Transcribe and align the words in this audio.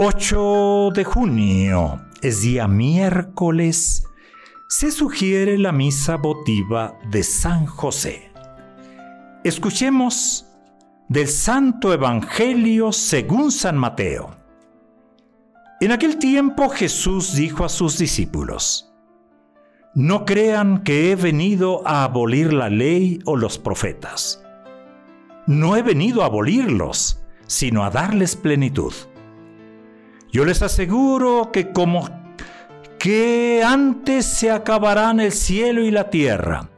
8 0.00 0.90
de 0.94 1.02
junio, 1.02 2.00
es 2.22 2.42
día 2.42 2.68
miércoles, 2.68 4.04
se 4.68 4.92
sugiere 4.92 5.58
la 5.58 5.72
misa 5.72 6.16
votiva 6.16 6.96
de 7.10 7.24
San 7.24 7.66
José. 7.66 8.30
Escuchemos 9.42 10.46
del 11.08 11.26
Santo 11.26 11.92
Evangelio 11.92 12.92
según 12.92 13.50
San 13.50 13.76
Mateo. 13.76 14.36
En 15.80 15.90
aquel 15.90 16.18
tiempo 16.18 16.68
Jesús 16.68 17.34
dijo 17.34 17.64
a 17.64 17.68
sus 17.68 17.98
discípulos, 17.98 18.94
No 19.96 20.24
crean 20.24 20.84
que 20.84 21.10
he 21.10 21.16
venido 21.16 21.82
a 21.84 22.04
abolir 22.04 22.52
la 22.52 22.70
ley 22.70 23.18
o 23.24 23.34
los 23.34 23.58
profetas. 23.58 24.44
No 25.48 25.74
he 25.74 25.82
venido 25.82 26.22
a 26.22 26.26
abolirlos, 26.26 27.20
sino 27.48 27.82
a 27.82 27.90
darles 27.90 28.36
plenitud. 28.36 28.92
Yo 30.38 30.44
les 30.44 30.62
aseguro 30.62 31.50
que 31.52 31.72
como 31.72 32.08
que 33.00 33.60
antes 33.66 34.24
se 34.24 34.52
acabarán 34.52 35.18
el 35.18 35.32
cielo 35.32 35.82
y 35.82 35.90
la 35.90 36.10
tierra, 36.10 36.70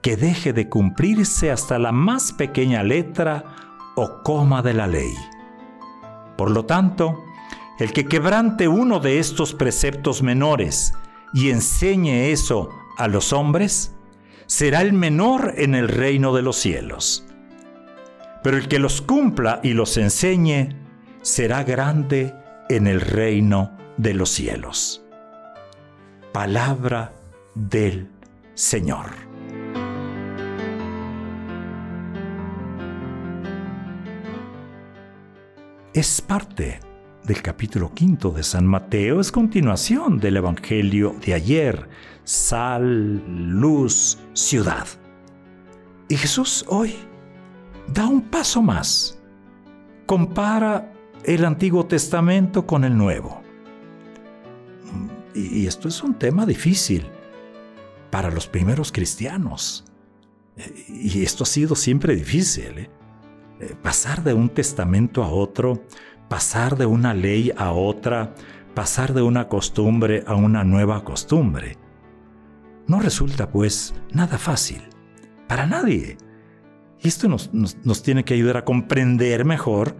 que 0.00 0.16
deje 0.16 0.54
de 0.54 0.70
cumplirse 0.70 1.50
hasta 1.50 1.78
la 1.78 1.92
más 1.92 2.32
pequeña 2.32 2.82
letra 2.82 3.44
o 3.96 4.22
coma 4.22 4.62
de 4.62 4.72
la 4.72 4.86
ley. 4.86 5.12
Por 6.38 6.50
lo 6.50 6.64
tanto, 6.64 7.22
el 7.78 7.92
que 7.92 8.06
quebrante 8.06 8.66
uno 8.66 8.98
de 8.98 9.18
estos 9.18 9.52
preceptos 9.52 10.22
menores 10.22 10.94
y 11.34 11.50
enseñe 11.50 12.30
eso 12.32 12.70
a 12.96 13.08
los 13.08 13.34
hombres, 13.34 13.94
será 14.46 14.80
el 14.80 14.94
menor 14.94 15.52
en 15.58 15.74
el 15.74 15.88
reino 15.88 16.34
de 16.34 16.40
los 16.40 16.56
cielos. 16.56 17.26
Pero 18.42 18.56
el 18.56 18.68
que 18.68 18.78
los 18.78 19.02
cumpla 19.02 19.60
y 19.62 19.74
los 19.74 19.98
enseñe, 19.98 20.70
será 21.20 21.62
grande 21.62 22.40
en 22.76 22.86
el 22.86 23.00
reino 23.00 23.70
de 23.98 24.14
los 24.14 24.30
cielos. 24.30 25.04
Palabra 26.32 27.12
del 27.54 28.08
Señor. 28.54 29.10
Es 35.92 36.22
parte 36.22 36.80
del 37.24 37.42
capítulo 37.42 37.92
quinto 37.92 38.30
de 38.30 38.42
San 38.42 38.66
Mateo, 38.66 39.20
es 39.20 39.30
continuación 39.30 40.18
del 40.18 40.38
Evangelio 40.38 41.14
de 41.24 41.34
ayer, 41.34 41.88
sal, 42.24 43.22
luz, 43.26 44.18
ciudad. 44.32 44.86
Y 46.08 46.16
Jesús 46.16 46.64
hoy 46.68 46.94
da 47.92 48.06
un 48.06 48.22
paso 48.22 48.62
más, 48.62 49.20
compara 50.06 50.90
el 51.24 51.44
Antiguo 51.44 51.86
Testamento 51.86 52.66
con 52.66 52.84
el 52.84 52.96
Nuevo. 52.96 53.42
Y 55.34 55.66
esto 55.66 55.88
es 55.88 56.02
un 56.02 56.14
tema 56.14 56.44
difícil 56.44 57.06
para 58.10 58.30
los 58.30 58.46
primeros 58.46 58.92
cristianos. 58.92 59.84
Y 60.88 61.22
esto 61.22 61.44
ha 61.44 61.46
sido 61.46 61.74
siempre 61.74 62.14
difícil. 62.14 62.78
¿eh? 62.78 62.90
Eh, 63.60 63.74
pasar 63.80 64.22
de 64.22 64.34
un 64.34 64.50
testamento 64.50 65.22
a 65.22 65.28
otro, 65.28 65.84
pasar 66.28 66.76
de 66.76 66.86
una 66.86 67.14
ley 67.14 67.52
a 67.56 67.72
otra, 67.72 68.34
pasar 68.74 69.14
de 69.14 69.22
una 69.22 69.48
costumbre 69.48 70.24
a 70.26 70.34
una 70.34 70.64
nueva 70.64 71.04
costumbre. 71.04 71.78
No 72.86 73.00
resulta 73.00 73.50
pues 73.50 73.94
nada 74.12 74.36
fácil, 74.36 74.82
para 75.48 75.66
nadie. 75.66 76.18
Y 77.00 77.08
esto 77.08 77.28
nos, 77.28 77.50
nos 77.54 78.02
tiene 78.02 78.24
que 78.24 78.34
ayudar 78.34 78.58
a 78.58 78.64
comprender 78.64 79.44
mejor 79.44 79.96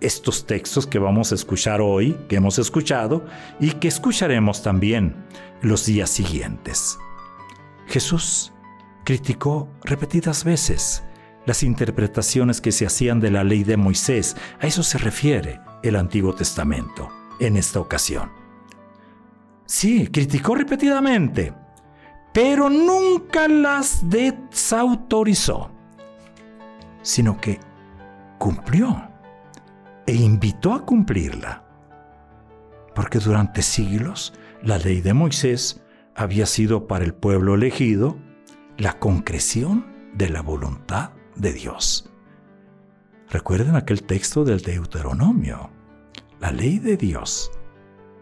estos 0.00 0.46
textos 0.46 0.86
que 0.86 0.98
vamos 0.98 1.32
a 1.32 1.34
escuchar 1.34 1.80
hoy, 1.80 2.16
que 2.28 2.36
hemos 2.36 2.58
escuchado 2.58 3.24
y 3.60 3.72
que 3.72 3.88
escucharemos 3.88 4.62
también 4.62 5.14
los 5.62 5.86
días 5.86 6.10
siguientes. 6.10 6.98
Jesús 7.86 8.52
criticó 9.04 9.68
repetidas 9.84 10.44
veces 10.44 11.02
las 11.46 11.62
interpretaciones 11.62 12.60
que 12.60 12.72
se 12.72 12.86
hacían 12.86 13.20
de 13.20 13.30
la 13.30 13.44
ley 13.44 13.64
de 13.64 13.76
Moisés. 13.76 14.36
A 14.60 14.66
eso 14.66 14.82
se 14.82 14.98
refiere 14.98 15.60
el 15.82 15.96
Antiguo 15.96 16.34
Testamento 16.34 17.10
en 17.38 17.56
esta 17.56 17.80
ocasión. 17.80 18.30
Sí, 19.66 20.08
criticó 20.08 20.54
repetidamente, 20.54 21.54
pero 22.32 22.68
nunca 22.68 23.48
las 23.48 24.08
desautorizó, 24.08 25.70
sino 27.02 27.40
que 27.40 27.60
cumplió 28.38 29.13
e 30.06 30.14
invitó 30.14 30.72
a 30.74 30.84
cumplirla. 30.84 31.64
Porque 32.94 33.18
durante 33.18 33.62
siglos 33.62 34.34
la 34.62 34.78
ley 34.78 35.00
de 35.00 35.14
Moisés 35.14 35.82
había 36.14 36.46
sido 36.46 36.86
para 36.86 37.04
el 37.04 37.14
pueblo 37.14 37.54
elegido 37.54 38.16
la 38.76 38.98
concreción 38.98 39.86
de 40.14 40.28
la 40.28 40.42
voluntad 40.42 41.10
de 41.36 41.52
Dios. 41.52 42.10
Recuerden 43.30 43.74
aquel 43.74 44.02
texto 44.04 44.44
del 44.44 44.60
Deuteronomio. 44.60 45.70
La 46.40 46.52
ley 46.52 46.78
de 46.78 46.96
Dios 46.96 47.50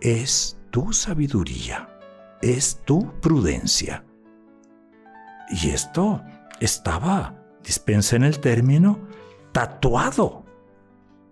es 0.00 0.58
tu 0.70 0.92
sabiduría, 0.92 1.88
es 2.42 2.80
tu 2.84 3.12
prudencia. 3.20 4.04
Y 5.50 5.70
esto 5.70 6.22
estaba, 6.60 7.34
dispensen 7.62 8.22
el 8.22 8.38
término, 8.40 8.98
tatuado 9.52 10.44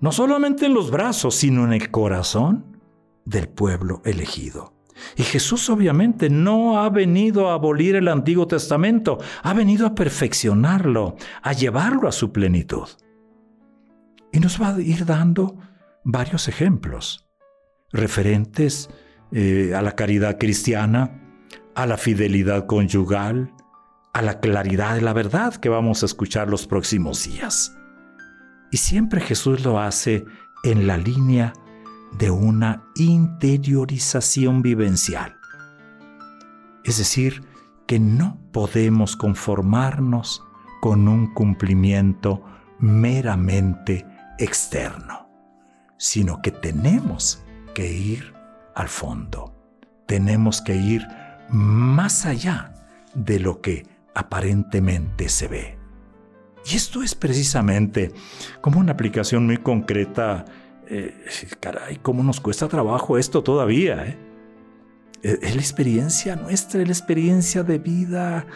no 0.07 0.13
solamente 0.13 0.67
en 0.67 0.73
los 0.73 0.93
brazos, 0.93 1.35
sino 1.35 1.65
en 1.65 1.73
el 1.73 1.91
corazón 1.91 2.79
del 3.25 3.49
pueblo 3.49 4.03
elegido. 4.05 4.73
Y 5.17 5.25
Jesús 5.25 5.69
obviamente 5.69 6.31
no 6.31 6.79
ha 6.79 6.89
venido 6.91 7.51
a 7.51 7.55
abolir 7.55 7.97
el 7.97 8.07
Antiguo 8.07 8.47
Testamento, 8.47 9.19
ha 9.43 9.53
venido 9.53 9.85
a 9.85 9.97
perfeccionarlo, 9.97 11.17
a 11.43 11.53
llevarlo 11.55 12.07
a 12.07 12.13
su 12.13 12.31
plenitud. 12.31 12.87
Y 14.33 14.39
nos 14.39 14.63
va 14.63 14.77
a 14.77 14.81
ir 14.81 15.07
dando 15.07 15.57
varios 16.05 16.47
ejemplos 16.47 17.27
referentes 17.91 18.89
eh, 19.33 19.73
a 19.75 19.83
la 19.83 19.97
caridad 19.97 20.39
cristiana, 20.39 21.21
a 21.75 21.85
la 21.85 21.97
fidelidad 21.97 22.67
conyugal, 22.67 23.53
a 24.15 24.23
la 24.23 24.39
claridad 24.39 24.95
de 24.95 25.01
la 25.01 25.13
verdad 25.13 25.57
que 25.57 25.69
vamos 25.69 26.05
a 26.05 26.07
escuchar 26.07 26.49
los 26.49 26.69
próximos 26.69 27.25
días. 27.25 27.77
Y 28.77 28.79
siempre 28.79 29.23
Jesús 29.23 29.65
lo 29.65 29.81
hace 29.81 30.27
en 30.63 30.87
la 30.87 30.99
línea 30.99 31.55
de 32.19 32.31
una 32.31 32.85
interiorización 32.95 34.61
vivencial. 34.61 35.35
Es 36.85 36.99
decir, 36.99 37.43
que 37.87 37.99
no 37.99 38.39
podemos 38.53 39.17
conformarnos 39.17 40.45
con 40.83 41.09
un 41.09 41.33
cumplimiento 41.33 42.45
meramente 42.79 44.07
externo, 44.39 45.27
sino 45.97 46.43
que 46.43 46.51
tenemos 46.51 47.43
que 47.75 47.91
ir 47.91 48.35
al 48.75 48.89
fondo, 48.89 49.55
tenemos 50.05 50.61
que 50.61 50.77
ir 50.77 51.09
más 51.49 52.27
allá 52.27 52.75
de 53.15 53.41
lo 53.41 53.63
que 53.63 53.87
aparentemente 54.15 55.31
se 55.31 55.49
ve. 55.49 55.86
Y 56.69 56.75
esto 56.75 57.03
es 57.03 57.15
precisamente 57.15 58.13
como 58.61 58.81
una 58.81 58.93
aplicación 58.93 59.47
muy 59.47 59.59
concreta. 59.59 60.45
Eh, 60.89 61.15
caray, 61.61 61.99
cómo 62.03 62.23
nos 62.23 62.41
cuesta 62.41 62.67
trabajo 62.67 63.19
esto 63.19 63.43
todavía. 63.43 64.05
¿eh? 64.07 64.19
Eh, 65.23 65.39
es 65.43 65.55
la 65.55 65.61
experiencia 65.61 66.35
nuestra, 66.35 66.83
es 66.83 66.89
la 66.89 66.93
experiencia 66.93 67.63
de 67.63 67.79
vida, 67.79 68.47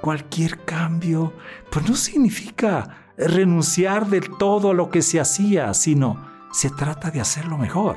cualquier 0.00 0.64
cambio, 0.64 1.32
pues 1.70 1.88
no 1.88 1.96
significa 1.96 3.12
renunciar 3.16 4.06
del 4.06 4.36
todo 4.38 4.70
a 4.70 4.74
lo 4.74 4.90
que 4.90 5.02
se 5.02 5.18
hacía, 5.18 5.74
sino 5.74 6.28
se 6.52 6.70
trata 6.70 7.10
de 7.10 7.20
hacerlo 7.20 7.58
mejor, 7.58 7.96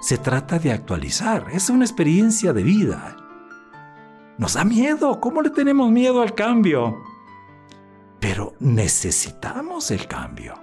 se 0.00 0.16
trata 0.16 0.58
de 0.58 0.72
actualizar, 0.72 1.46
es 1.52 1.68
una 1.70 1.84
experiencia 1.84 2.52
de 2.52 2.62
vida. 2.62 3.16
Nos 4.38 4.54
da 4.54 4.64
miedo, 4.64 5.20
¿cómo 5.20 5.42
le 5.42 5.50
tenemos 5.50 5.90
miedo 5.90 6.22
al 6.22 6.34
cambio? 6.34 7.11
Pero 8.22 8.54
necesitamos 8.60 9.90
el 9.90 10.06
cambio. 10.06 10.54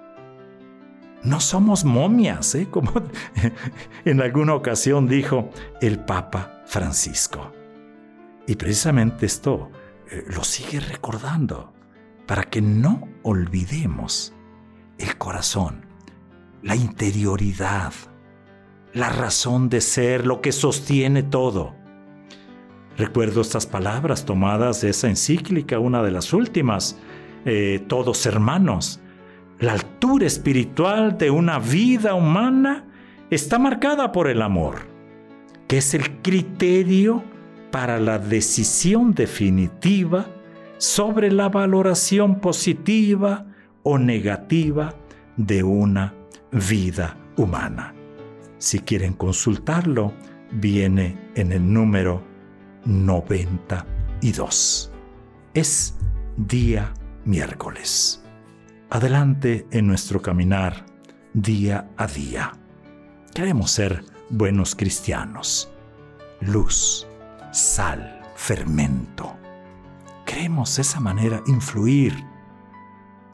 No 1.24 1.42
somos 1.42 1.84
momias, 1.84 2.56
¿eh? 2.56 2.70
como 2.72 2.94
en 4.06 4.22
alguna 4.22 4.54
ocasión 4.56 5.10
dijo 5.10 5.50
el 5.82 6.00
Papa 6.00 6.64
Francisco. 6.66 7.52
Y 8.48 8.56
precisamente 8.56 9.26
esto 9.26 9.70
eh, 10.10 10.24
lo 10.30 10.46
sigue 10.46 10.80
recordando 10.80 11.74
para 12.26 12.46
que 12.46 12.62
no 12.62 13.10
olvidemos 13.24 14.34
el 14.98 15.18
corazón, 15.18 15.86
la 16.64 16.78
interioridad, 16.78 17.92
la 18.94 19.10
razón 19.10 19.68
de 19.68 19.82
ser, 19.82 20.26
lo 20.26 20.40
que 20.40 20.54
sostiene 20.54 21.24
todo. 21.24 21.76
Recuerdo 22.96 23.42
estas 23.42 23.68
palabras 23.68 24.24
tomadas 24.24 24.80
de 24.80 24.92
esa 24.92 25.10
encíclica, 25.10 25.78
una 25.78 26.02
de 26.04 26.12
las 26.12 26.32
últimas, 26.32 26.98
eh, 27.46 27.84
todos 27.88 28.26
hermanos. 28.26 29.00
La 29.60 29.74
altura 29.74 30.26
espiritual 30.26 31.18
de 31.18 31.32
una 31.32 31.60
vida 31.60 32.14
humana 32.14 32.86
está 33.30 33.60
marcada 33.60 34.12
por 34.12 34.30
el 34.30 34.42
amor, 34.42 34.88
que 35.68 35.80
es 35.80 35.94
el 35.94 36.22
criterio 36.22 37.24
para 37.72 38.00
la 38.00 38.20
decisión 38.20 39.14
definitiva 39.14 40.28
sobre 40.78 41.32
la 41.32 41.50
valoración 41.50 42.40
positiva 42.40 43.46
o 43.84 43.98
negativa 43.98 44.96
de 45.36 45.64
una 45.64 46.14
vida 46.52 47.18
humana. 47.38 47.94
Si 48.58 48.80
quieren 48.80 49.14
consultarlo, 49.14 50.14
viene 50.52 51.18
en 51.36 51.52
el 51.52 51.72
número 51.72 52.24
92. 52.86 54.92
Es 55.54 55.96
día 56.38 56.92
miércoles. 57.30 58.24
Adelante 58.90 59.68
en 59.72 59.86
nuestro 59.86 60.22
caminar 60.22 60.86
día 61.34 61.88
a 61.96 62.08
día. 62.08 62.54
Queremos 63.36 63.70
ser 63.70 64.04
buenos 64.31 64.76
cristianos. 64.76 65.72
Luz, 66.42 67.08
sal, 67.52 68.22
fermento. 68.36 69.38
Queremos 70.26 70.80
esa 70.80 71.00
manera 71.00 71.42
influir. 71.46 72.16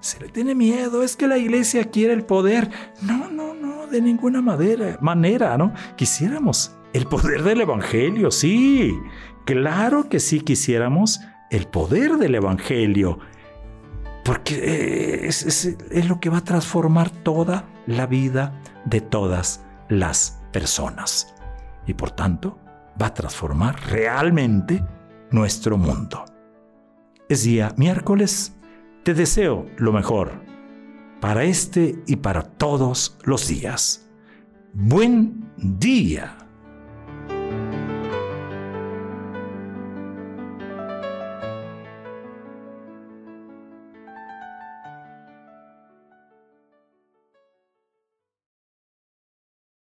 Se 0.01 0.19
le 0.19 0.27
tiene 0.27 0.55
miedo, 0.55 1.01
es 1.01 1.15
que 1.15 1.27
la 1.27 1.37
iglesia 1.37 1.85
quiere 1.85 2.13
el 2.13 2.25
poder. 2.25 2.69
No, 3.01 3.31
no, 3.31 3.53
no, 3.53 3.87
de 3.87 4.01
ninguna 4.01 4.41
manera, 4.41 4.97
manera, 5.01 5.57
¿no? 5.57 5.73
Quisiéramos 5.95 6.75
el 6.91 7.07
poder 7.07 7.43
del 7.43 7.61
Evangelio, 7.61 8.29
sí. 8.29 8.93
Claro 9.45 10.09
que 10.09 10.19
sí 10.19 10.41
quisiéramos 10.41 11.21
el 11.49 11.67
poder 11.67 12.17
del 12.17 12.35
Evangelio. 12.35 13.19
Porque 14.25 15.25
es, 15.27 15.45
es 15.65 16.09
lo 16.09 16.19
que 16.19 16.29
va 16.29 16.39
a 16.39 16.43
transformar 16.43 17.09
toda 17.09 17.69
la 17.87 18.07
vida 18.07 18.59
de 18.83 18.99
todas 18.99 19.63
las 19.87 20.41
personas. 20.51 21.33
Y 21.87 21.93
por 21.93 22.11
tanto, 22.11 22.59
va 23.01 23.07
a 23.07 23.13
transformar 23.13 23.75
realmente 23.89 24.83
nuestro 25.31 25.77
mundo. 25.77 26.25
Es 27.29 27.43
día 27.43 27.73
miércoles. 27.77 28.55
Te 29.03 29.13
deseo 29.13 29.67
lo 29.77 29.93
mejor 29.93 30.41
para 31.19 31.43
este 31.43 32.03
y 32.07 32.17
para 32.17 32.43
todos 32.43 33.17
los 33.23 33.47
días. 33.47 34.09
Buen 34.73 35.51
día. 35.57 36.44